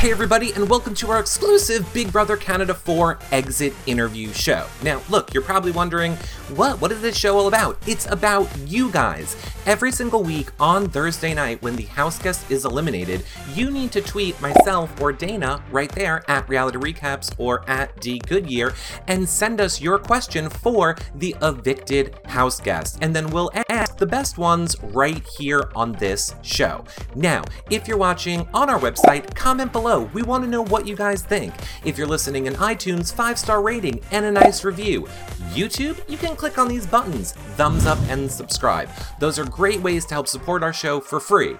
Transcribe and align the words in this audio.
Hey, 0.00 0.12
everybody, 0.12 0.50
and 0.54 0.66
welcome 0.70 0.94
to 0.94 1.10
our 1.10 1.20
exclusive 1.20 1.86
Big 1.92 2.10
Brother 2.10 2.34
Canada 2.34 2.72
4 2.72 3.18
exit 3.32 3.74
interview 3.84 4.32
show. 4.32 4.66
Now, 4.82 5.02
look, 5.10 5.34
you're 5.34 5.42
probably 5.42 5.72
wondering, 5.72 6.16
what? 6.54 6.80
What 6.80 6.90
is 6.90 7.02
this 7.02 7.18
show 7.18 7.36
all 7.36 7.48
about? 7.48 7.76
It's 7.86 8.10
about 8.10 8.48
you 8.60 8.90
guys. 8.90 9.36
Every 9.66 9.92
single 9.92 10.22
week 10.22 10.52
on 10.58 10.88
Thursday 10.88 11.34
night, 11.34 11.60
when 11.60 11.76
the 11.76 11.84
house 11.84 12.18
guest 12.18 12.50
is 12.50 12.64
eliminated, 12.64 13.24
you 13.54 13.70
need 13.70 13.92
to 13.92 14.00
tweet 14.00 14.40
myself 14.40 14.98
or 15.02 15.12
Dana 15.12 15.62
right 15.70 15.92
there 15.92 16.24
at 16.30 16.48
Reality 16.48 16.78
Recaps 16.78 17.34
or 17.36 17.68
at 17.68 18.00
D 18.00 18.20
Goodyear 18.20 18.72
and 19.06 19.28
send 19.28 19.60
us 19.60 19.82
your 19.82 19.98
question 19.98 20.48
for 20.48 20.96
the 21.16 21.36
evicted 21.42 22.18
house 22.24 22.58
guest. 22.58 22.96
And 23.02 23.14
then 23.14 23.28
we'll 23.28 23.50
ask 23.68 23.98
the 23.98 24.06
best 24.06 24.38
ones 24.38 24.76
right 24.82 25.22
here 25.38 25.70
on 25.76 25.92
this 25.92 26.34
show. 26.40 26.86
Now, 27.14 27.44
if 27.68 27.86
you're 27.86 27.98
watching 27.98 28.48
on 28.54 28.70
our 28.70 28.80
website, 28.80 29.34
comment 29.34 29.72
below 29.72 29.89
below. 29.90 30.10
We 30.12 30.22
want 30.22 30.44
to 30.44 30.50
know 30.50 30.62
what 30.62 30.86
you 30.86 30.94
guys 30.94 31.22
think. 31.22 31.52
If 31.84 31.98
you're 31.98 32.06
listening 32.06 32.46
in 32.46 32.54
iTunes, 32.54 33.12
five 33.12 33.38
star 33.38 33.60
rating 33.60 34.00
and 34.12 34.24
a 34.24 34.30
nice 34.30 34.64
review. 34.64 35.08
YouTube, 35.52 35.98
you 36.08 36.16
can 36.16 36.36
click 36.36 36.58
on 36.58 36.68
these 36.68 36.86
buttons, 36.86 37.32
thumbs 37.32 37.86
up 37.86 37.98
and 38.08 38.30
subscribe. 38.30 38.88
Those 39.18 39.38
are 39.38 39.44
great 39.44 39.80
ways 39.80 40.06
to 40.06 40.14
help 40.14 40.28
support 40.28 40.62
our 40.62 40.72
show 40.72 41.00
for 41.00 41.18
free. 41.18 41.56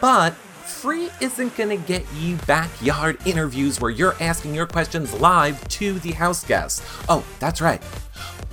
But 0.00 0.34
free 0.34 1.08
isn't 1.20 1.56
gonna 1.56 1.76
get 1.76 2.04
you 2.16 2.36
backyard 2.48 3.18
interviews 3.24 3.80
where 3.80 3.92
you're 3.92 4.16
asking 4.20 4.54
your 4.54 4.66
questions 4.66 5.14
live 5.14 5.66
to 5.68 6.00
the 6.00 6.12
house 6.12 6.44
guests. 6.44 6.82
Oh, 7.08 7.24
that's 7.38 7.60
right. 7.60 7.82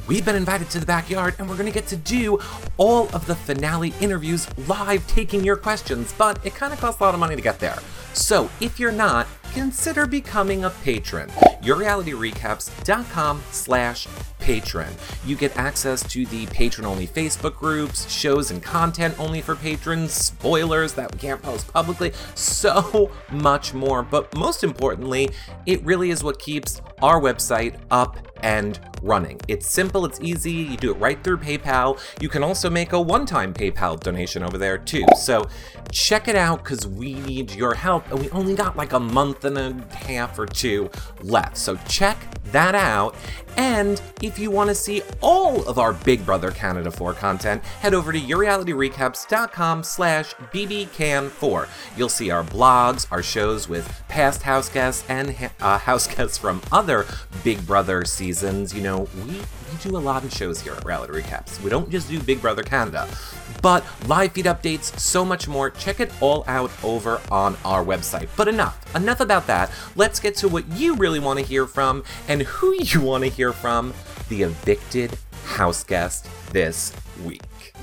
We've 0.08 0.24
been 0.24 0.36
invited 0.36 0.70
to 0.70 0.80
the 0.80 0.86
backyard 0.86 1.36
and 1.40 1.50
we're 1.50 1.58
gonna 1.58 1.72
get 1.72 1.88
to 1.88 1.96
do 1.96 2.40
all 2.78 3.10
of 3.14 3.26
the 3.26 3.36
finale 3.36 3.92
interviews 4.00 4.48
live 4.68 5.06
taking 5.08 5.44
your 5.44 5.56
questions, 5.56 6.14
but 6.16 6.46
it 6.46 6.54
kind 6.54 6.72
of 6.72 6.80
costs 6.80 7.02
a 7.02 7.04
lot 7.04 7.16
of 7.16 7.20
money 7.20 7.36
to 7.36 7.42
get 7.42 7.60
there. 7.60 7.80
So 8.14 8.50
if 8.62 8.80
you're 8.80 8.92
not, 8.92 9.28
consider 9.54 10.06
becoming 10.06 10.64
a 10.64 10.70
patron. 10.70 11.30
YourRealityRecaps.com 11.64 13.42
slash 13.52 14.08
patron. 14.40 14.94
You 15.26 15.36
get 15.36 15.58
access 15.58 16.08
to 16.12 16.26
the 16.28 16.46
patron-only 16.48 17.08
Facebook 17.08 17.56
groups, 17.56 18.08
shows 18.10 18.52
and 18.52 18.62
content 18.62 19.20
only 19.20 19.42
for 19.42 19.56
patrons, 19.56 20.14
spoilers 20.14 20.94
that 20.94 21.12
we 21.12 21.18
can't 21.18 21.42
post 21.42 21.68
publicly, 21.74 22.14
so 22.36 23.12
much 23.32 23.74
more. 23.74 24.04
But 24.04 24.36
most 24.36 24.64
importantly, 24.64 25.30
it 25.66 25.84
really 25.84 26.12
is 26.12 26.24
what 26.24 26.38
keeps 26.38 26.80
our 27.02 27.20
website 27.20 27.80
up 27.90 28.18
and 28.44 28.80
running. 29.06 29.40
It's 29.48 29.68
simple, 29.68 30.06
it's 30.06 30.20
easy, 30.20 30.52
you 30.52 30.78
do 30.78 30.92
it 30.92 30.96
right 30.96 31.24
through 31.24 31.38
PayPal. 31.38 32.00
You 32.20 32.30
can 32.30 32.44
also 32.44 32.70
make 32.70 32.94
a 32.94 33.00
one-time 33.00 33.54
PayPal 33.54 34.00
donation 34.00 34.44
over 34.44 34.58
there 34.58 34.78
too. 34.78 35.06
So 35.18 35.48
check 35.92 36.28
it 36.28 36.36
out 36.36 36.64
because 36.64 36.88
we 36.88 37.14
need 37.14 37.52
your 37.52 37.74
help 37.74 38.10
and 38.12 38.20
we 38.20 38.30
only 38.32 38.56
got 38.56 38.76
like 38.76 38.94
a 38.94 39.00
month 39.00 39.46
and 39.46 39.58
a 39.58 39.96
half 39.96 40.38
or 40.40 40.46
two 40.46 40.90
left. 41.22 41.58
So 41.58 41.78
check 41.88 42.18
that 42.46 42.76
out. 42.76 43.16
And 43.58 44.02
if 44.22 44.38
you 44.38 44.52
want 44.52 44.70
to 44.70 44.76
see 44.76 45.02
all 45.22 45.68
of 45.68 45.80
our 45.80 45.94
Big 45.94 46.26
Brother 46.26 46.52
Canada 46.52 46.92
4 46.92 47.14
content, 47.14 47.64
head 47.64 47.94
over 47.94 48.12
to 48.12 48.20
yourrealityrecaps.com 48.20 49.84
slash 49.84 50.34
bbcan4. 50.34 51.68
You'll 51.98 52.10
see 52.10 52.32
our 52.32 52.44
blogs, 52.44 53.08
our 53.12 53.24
shows 53.24 53.70
with 53.70 54.04
past 54.08 54.44
house 54.44 54.70
guests 54.70 55.04
and 55.10 55.36
uh, 55.60 55.78
house 55.86 56.08
guests 56.08 56.38
from 56.38 56.62
other 56.72 57.06
Big 57.44 57.66
Brother 57.66 58.06
seasons. 58.06 58.74
You 58.74 58.82
know, 58.82 59.08
we, 59.26 59.32
we 59.32 59.78
do 59.82 59.96
a 59.96 60.00
lot 60.00 60.24
of 60.24 60.34
shows 60.34 60.62
here 60.62 60.74
at 60.74 60.86
Reality 60.86 61.14
Recaps. 61.14 61.62
We 61.62 61.70
don't 61.70 61.90
just 61.90 62.10
do 62.10 62.22
Big 62.22 62.42
Brother 62.42 62.64
Canada, 62.64 63.08
but 63.62 63.84
live 64.08 64.34
feed 64.34 64.46
updates, 64.46 64.98
so 65.00 65.26
much 65.26 65.48
more. 65.48 65.70
Check 65.70 66.00
it 66.00 66.12
all 66.22 66.44
out 66.48 66.72
over 66.84 67.22
on 67.32 67.58
our 67.66 67.84
website. 67.84 68.30
But 68.36 68.48
enough, 68.48 68.96
enough 68.96 69.20
about 69.20 69.48
that. 69.48 69.72
Let's 69.96 70.20
get 70.20 70.36
to 70.38 70.48
what 70.48 70.68
you 70.70 70.96
really 70.96 71.20
want 71.20 71.40
to 71.40 71.46
hear 71.46 71.66
from 71.66 72.04
and 72.28 72.44
who 72.44 72.76
you 72.82 73.02
want 73.02 73.24
to 73.24 73.30
hear 73.30 73.45
from 73.54 73.94
the 74.30 74.44
evicted 74.44 75.18
house 75.46 75.84
guest 75.84 76.28
this 76.52 76.94
week. 77.24 77.74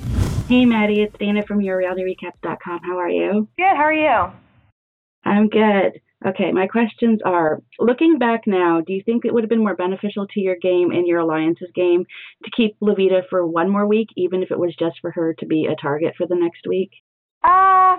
Hey, 0.48 0.64
Maddy, 0.64 1.02
it's 1.02 1.16
Dana 1.18 1.42
from 1.46 1.60
YourRealityRecaps.com. 1.60 2.80
How 2.82 2.98
are 2.98 3.08
you? 3.08 3.48
Good, 3.56 3.76
how 3.76 3.84
are 3.84 3.92
you? 3.92 4.32
I'm 5.24 5.48
good. 5.48 6.00
Okay, 6.24 6.52
my 6.52 6.68
questions 6.68 7.20
are 7.24 7.60
looking 7.80 8.18
back 8.18 8.42
now, 8.46 8.80
do 8.80 8.92
you 8.92 9.02
think 9.04 9.24
it 9.24 9.34
would 9.34 9.42
have 9.42 9.50
been 9.50 9.62
more 9.62 9.74
beneficial 9.74 10.26
to 10.28 10.40
your 10.40 10.56
game 10.56 10.92
and 10.92 11.06
your 11.06 11.20
alliance's 11.20 11.70
game 11.74 12.04
to 12.44 12.50
keep 12.56 12.78
Loveita 12.80 13.22
for 13.28 13.44
one 13.44 13.68
more 13.68 13.86
week, 13.86 14.08
even 14.16 14.42
if 14.42 14.50
it 14.50 14.58
was 14.58 14.74
just 14.78 14.96
for 15.00 15.10
her 15.10 15.34
to 15.40 15.46
be 15.46 15.66
a 15.66 15.74
target 15.74 16.14
for 16.16 16.26
the 16.28 16.36
next 16.36 16.66
week? 16.68 16.90
Uh, 17.42 17.96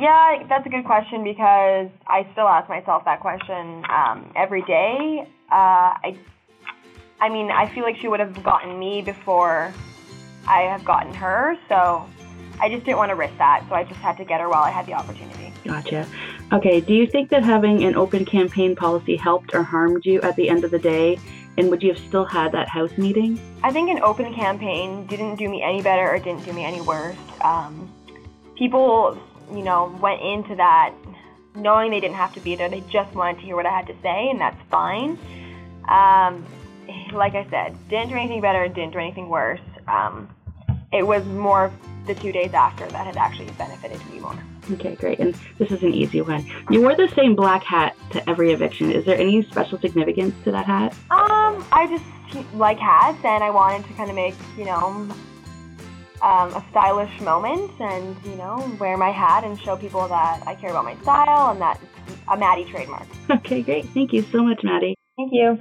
yeah, 0.00 0.42
that's 0.48 0.66
a 0.66 0.70
good 0.70 0.84
question 0.84 1.22
because 1.22 1.90
I 2.08 2.26
still 2.32 2.48
ask 2.48 2.68
myself 2.68 3.04
that 3.04 3.20
question 3.20 3.84
um, 3.88 4.32
every 4.36 4.62
day. 4.62 5.28
Uh, 5.52 5.94
I, 6.02 6.18
I 7.20 7.28
mean, 7.28 7.50
I 7.50 7.66
feel 7.74 7.82
like 7.82 7.96
she 7.96 8.08
would 8.08 8.20
have 8.20 8.42
gotten 8.42 8.78
me 8.78 9.02
before 9.02 9.72
I 10.46 10.62
have 10.62 10.84
gotten 10.84 11.12
her, 11.14 11.56
so 11.68 12.08
I 12.60 12.68
just 12.68 12.84
didn't 12.84 12.98
want 12.98 13.10
to 13.10 13.16
risk 13.16 13.36
that, 13.38 13.64
so 13.68 13.74
I 13.74 13.84
just 13.84 14.00
had 14.00 14.16
to 14.18 14.24
get 14.24 14.40
her 14.40 14.48
while 14.48 14.62
I 14.62 14.70
had 14.70 14.86
the 14.86 14.94
opportunity. 14.94 15.52
Gotcha. 15.64 16.06
Okay, 16.52 16.80
do 16.80 16.94
you 16.94 17.06
think 17.06 17.28
that 17.30 17.44
having 17.44 17.84
an 17.84 17.94
open 17.94 18.24
campaign 18.24 18.74
policy 18.74 19.16
helped 19.16 19.54
or 19.54 19.62
harmed 19.62 20.06
you 20.06 20.20
at 20.22 20.36
the 20.36 20.48
end 20.48 20.64
of 20.64 20.70
the 20.70 20.78
day? 20.78 21.18
And 21.58 21.70
would 21.70 21.82
you 21.82 21.92
have 21.92 22.02
still 22.06 22.24
had 22.24 22.52
that 22.52 22.68
house 22.68 22.96
meeting? 22.96 23.38
I 23.64 23.72
think 23.72 23.90
an 23.90 24.00
open 24.00 24.32
campaign 24.32 25.06
didn't 25.06 25.36
do 25.36 25.48
me 25.48 25.60
any 25.60 25.82
better 25.82 26.08
or 26.08 26.18
didn't 26.18 26.44
do 26.44 26.52
me 26.52 26.64
any 26.64 26.80
worse. 26.80 27.16
Um, 27.40 27.92
people, 28.56 29.20
you 29.52 29.64
know, 29.64 29.96
went 30.00 30.22
into 30.22 30.54
that 30.54 30.94
knowing 31.56 31.90
they 31.90 31.98
didn't 31.98 32.14
have 32.14 32.32
to 32.34 32.40
be 32.40 32.54
there. 32.54 32.68
They 32.68 32.82
just 32.88 33.12
wanted 33.14 33.40
to 33.40 33.46
hear 33.46 33.56
what 33.56 33.66
I 33.66 33.70
had 33.70 33.88
to 33.88 33.94
say, 34.02 34.30
and 34.30 34.40
that's 34.40 34.60
fine. 34.70 35.18
Um, 35.88 36.46
like 37.12 37.34
I 37.34 37.48
said, 37.50 37.76
didn't 37.88 38.08
do 38.08 38.16
anything 38.16 38.40
better, 38.40 38.66
didn't 38.68 38.92
do 38.92 38.98
anything 38.98 39.28
worse. 39.28 39.60
Um, 39.86 40.28
it 40.92 41.06
was 41.06 41.24
more 41.26 41.72
the 42.06 42.14
two 42.14 42.32
days 42.32 42.52
after 42.54 42.86
that 42.86 43.06
had 43.06 43.16
actually 43.16 43.50
benefited 43.52 44.00
me 44.10 44.20
more. 44.20 44.38
Okay, 44.72 44.94
great. 44.96 45.18
And 45.18 45.34
this 45.58 45.70
is 45.70 45.82
an 45.82 45.94
easy 45.94 46.20
one. 46.20 46.46
You 46.70 46.82
wore 46.82 46.94
the 46.94 47.08
same 47.16 47.34
black 47.34 47.62
hat 47.62 47.96
to 48.10 48.28
every 48.28 48.52
eviction. 48.52 48.92
Is 48.92 49.04
there 49.04 49.18
any 49.18 49.42
special 49.42 49.78
significance 49.78 50.34
to 50.44 50.50
that 50.52 50.66
hat? 50.66 50.92
Um, 51.10 51.64
I 51.72 51.86
just 51.88 52.04
like 52.54 52.78
hats, 52.78 53.18
and 53.24 53.42
I 53.42 53.50
wanted 53.50 53.86
to 53.86 53.94
kind 53.94 54.10
of 54.10 54.16
make 54.16 54.34
you 54.56 54.64
know 54.66 55.08
um, 56.22 56.54
a 56.54 56.64
stylish 56.70 57.20
moment, 57.20 57.70
and 57.80 58.16
you 58.24 58.36
know 58.36 58.76
wear 58.78 58.96
my 58.96 59.10
hat 59.10 59.44
and 59.44 59.58
show 59.60 59.76
people 59.76 60.06
that 60.08 60.46
I 60.46 60.54
care 60.54 60.70
about 60.70 60.84
my 60.84 60.96
style 61.02 61.50
and 61.50 61.60
that 61.60 61.80
a 62.28 62.36
Maddy 62.36 62.64
trademark. 62.64 63.06
Okay, 63.30 63.62
great. 63.62 63.84
Thank 63.90 64.14
you 64.14 64.22
so 64.32 64.42
much, 64.42 64.60
Maddy. 64.62 64.96
Thank 65.16 65.32
you. 65.32 65.58